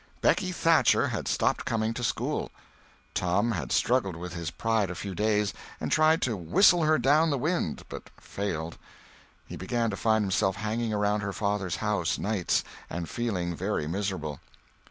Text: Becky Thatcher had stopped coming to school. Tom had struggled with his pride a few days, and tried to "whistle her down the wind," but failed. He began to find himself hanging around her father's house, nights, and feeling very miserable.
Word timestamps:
Becky 0.21 0.51
Thatcher 0.51 1.09
had 1.09 1.27
stopped 1.27 1.63
coming 1.63 1.93
to 1.93 2.03
school. 2.03 2.49
Tom 3.13 3.51
had 3.51 3.71
struggled 3.71 4.15
with 4.15 4.33
his 4.33 4.49
pride 4.49 4.89
a 4.89 4.95
few 4.95 5.13
days, 5.13 5.53
and 5.79 5.91
tried 5.91 6.23
to 6.23 6.35
"whistle 6.35 6.85
her 6.85 6.97
down 6.97 7.29
the 7.29 7.37
wind," 7.37 7.83
but 7.87 8.09
failed. 8.19 8.79
He 9.45 9.55
began 9.55 9.91
to 9.91 9.95
find 9.95 10.23
himself 10.25 10.55
hanging 10.55 10.91
around 10.91 11.19
her 11.21 11.33
father's 11.33 11.75
house, 11.75 12.17
nights, 12.17 12.63
and 12.89 13.07
feeling 13.07 13.55
very 13.55 13.85
miserable. 13.85 14.39